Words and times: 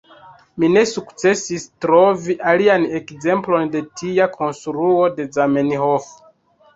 Mi 0.61 0.67
ne 0.75 0.81
sukcesis 0.91 1.65
trovi 1.85 2.35
alian 2.51 2.85
ekzemplon 2.99 3.69
de 3.75 3.81
tia 4.01 4.27
konstruo 4.37 4.95
ĉe 5.19 5.27
Zamenhof. 5.37 6.09